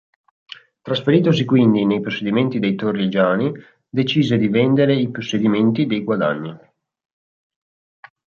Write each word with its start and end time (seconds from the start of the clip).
Trasferitosi 0.81 1.45
quindi 1.45 1.85
nei 1.85 2.01
possedimenti 2.01 2.57
dei 2.57 2.73
Torrigiani 2.73 3.51
decise 3.87 4.35
di 4.37 4.47
vendere 4.47 4.95
i 4.95 5.11
possedimenti 5.11 5.85
dei 5.85 6.03
Guadagni. 6.03 6.57